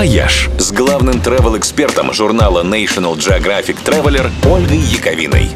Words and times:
«Вояж» 0.00 0.48
с 0.58 0.72
главным 0.72 1.16
travel-экспертом 1.16 2.14
журнала 2.14 2.64
National 2.64 3.18
Geographic 3.18 3.76
Traveler 3.84 4.30
Ольгой 4.50 4.78
Яковиной. 4.78 5.50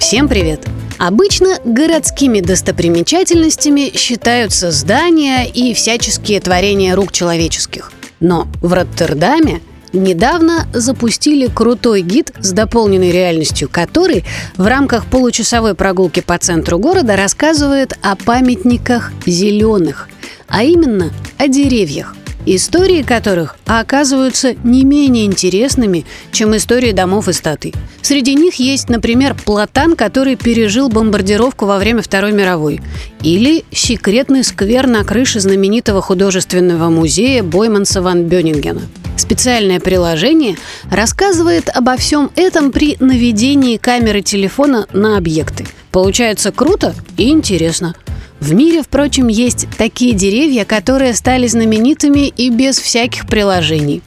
Всем 0.00 0.26
привет! 0.26 0.66
Обычно 0.98 1.60
городскими 1.64 2.40
достопримечательностями 2.40 3.96
считаются 3.96 4.72
здания 4.72 5.46
и 5.46 5.74
всяческие 5.74 6.40
творения 6.40 6.96
рук 6.96 7.12
человеческих. 7.12 7.92
Но 8.18 8.48
в 8.60 8.72
Роттердаме 8.72 9.60
недавно 9.92 10.66
запустили 10.72 11.46
крутой 11.46 12.02
гид 12.02 12.32
с 12.40 12.50
дополненной 12.50 13.12
реальностью, 13.12 13.68
который 13.70 14.24
в 14.56 14.66
рамках 14.66 15.06
получасовой 15.06 15.76
прогулки 15.76 16.18
по 16.18 16.36
центру 16.36 16.80
города 16.80 17.14
рассказывает 17.14 17.96
о 18.02 18.16
памятниках 18.16 19.12
зеленых, 19.24 20.08
а 20.48 20.64
именно 20.64 21.12
о 21.38 21.46
деревьях 21.46 22.16
истории 22.46 23.02
которых 23.02 23.56
оказываются 23.66 24.54
не 24.64 24.84
менее 24.84 25.26
интересными, 25.26 26.04
чем 26.32 26.56
истории 26.56 26.92
домов 26.92 27.28
и 27.28 27.32
статуй. 27.32 27.74
Среди 28.02 28.34
них 28.34 28.56
есть, 28.56 28.88
например, 28.88 29.34
платан, 29.34 29.96
который 29.96 30.36
пережил 30.36 30.88
бомбардировку 30.88 31.66
во 31.66 31.78
время 31.78 32.02
Второй 32.02 32.32
мировой, 32.32 32.80
или 33.22 33.64
секретный 33.72 34.44
сквер 34.44 34.86
на 34.86 35.04
крыше 35.04 35.40
знаменитого 35.40 36.02
художественного 36.02 36.90
музея 36.90 37.42
Бойманса 37.42 38.02
ван 38.02 38.24
Бёнингена. 38.24 38.82
Специальное 39.16 39.80
приложение 39.80 40.56
рассказывает 40.90 41.70
обо 41.72 41.96
всем 41.96 42.30
этом 42.36 42.72
при 42.72 42.96
наведении 42.98 43.76
камеры 43.76 44.22
телефона 44.22 44.86
на 44.92 45.16
объекты. 45.16 45.66
Получается 45.92 46.50
круто 46.50 46.94
и 47.16 47.30
интересно– 47.30 47.94
в 48.44 48.52
мире, 48.52 48.82
впрочем, 48.82 49.28
есть 49.28 49.66
такие 49.78 50.12
деревья, 50.12 50.64
которые 50.66 51.14
стали 51.14 51.46
знаменитыми 51.46 52.28
и 52.28 52.50
без 52.50 52.78
всяких 52.78 53.26
приложений. 53.26 54.02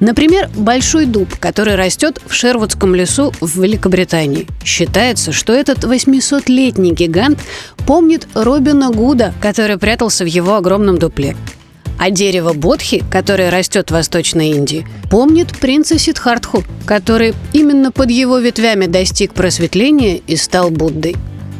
Например, 0.00 0.50
большой 0.56 1.04
дуб, 1.04 1.28
который 1.38 1.76
растет 1.76 2.20
в 2.26 2.32
Шервудском 2.32 2.94
лесу 2.94 3.32
в 3.40 3.62
Великобритании. 3.62 4.48
Считается, 4.64 5.30
что 5.30 5.52
этот 5.52 5.84
800-летний 5.84 6.92
гигант 6.92 7.38
помнит 7.86 8.26
Робина 8.34 8.90
Гуда, 8.90 9.34
который 9.40 9.78
прятался 9.78 10.24
в 10.24 10.26
его 10.26 10.56
огромном 10.56 10.98
дупле. 10.98 11.36
А 11.98 12.10
дерево 12.10 12.52
Бодхи, 12.52 13.04
которое 13.10 13.50
растет 13.50 13.90
в 13.90 13.94
Восточной 13.94 14.52
Индии, 14.52 14.86
помнит 15.10 15.56
принца 15.58 15.98
Сидхартху, 15.98 16.64
который 16.86 17.34
именно 17.52 17.92
под 17.92 18.10
его 18.10 18.38
ветвями 18.38 18.86
достиг 18.86 19.34
просветления 19.34 20.16
и 20.26 20.34
стал 20.34 20.70
Буддой. 20.70 21.14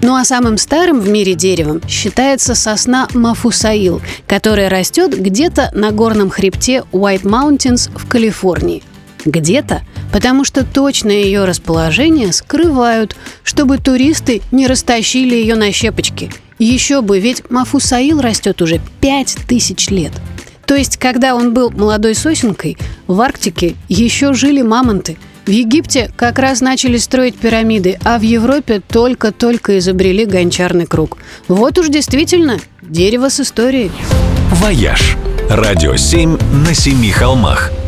Ну 0.04 0.16
а 0.16 0.24
самым 0.24 0.58
старым 0.58 0.98
в 0.98 1.08
мире 1.08 1.34
деревом 1.34 1.80
считается 1.88 2.56
сосна 2.56 3.06
Мафусаил, 3.14 4.02
которая 4.26 4.68
растет 4.68 5.16
где-то 5.16 5.70
на 5.74 5.92
горном 5.92 6.28
хребте 6.28 6.82
White 6.90 7.22
Mountains 7.22 7.88
в 7.94 8.08
Калифорнии. 8.08 8.82
Где-то, 9.24 9.82
потому 10.12 10.42
что 10.42 10.66
точное 10.66 11.22
ее 11.22 11.44
расположение 11.44 12.32
скрывают, 12.32 13.14
чтобы 13.44 13.78
туристы 13.78 14.42
не 14.50 14.66
растащили 14.66 15.36
ее 15.36 15.54
на 15.54 15.70
щепочки. 15.70 16.32
Еще 16.58 17.00
бы, 17.00 17.20
ведь 17.20 17.48
Мафусаил 17.48 18.20
растет 18.20 18.60
уже 18.60 18.80
пять 19.00 19.36
тысяч 19.46 19.88
лет. 19.88 20.12
То 20.66 20.74
есть, 20.74 20.96
когда 20.96 21.36
он 21.36 21.54
был 21.54 21.70
молодой 21.70 22.16
сосенкой, 22.16 22.76
в 23.06 23.20
Арктике 23.20 23.76
еще 23.88 24.32
жили 24.32 24.62
мамонты– 24.62 25.16
в 25.46 25.50
Египте 25.50 26.10
как 26.16 26.38
раз 26.38 26.60
начали 26.60 26.96
строить 26.96 27.36
пирамиды, 27.36 27.98
а 28.04 28.18
в 28.18 28.22
Европе 28.22 28.80
только-только 28.86 29.78
изобрели 29.78 30.24
гончарный 30.24 30.86
круг. 30.86 31.18
Вот 31.48 31.78
уж 31.78 31.88
действительно 31.88 32.58
дерево 32.82 33.28
с 33.28 33.40
историей. 33.40 33.90
«Вояж»– 34.52 35.16
радио 35.48 35.96
7 35.96 36.38
на 36.66 36.74
семи 36.74 37.10
холмах– 37.10 37.70